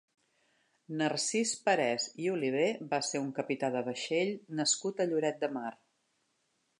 [1.01, 4.31] Narcís Parés i Oliver va ser un capità de vaixell
[4.61, 5.73] nascut a Lloret de Mar.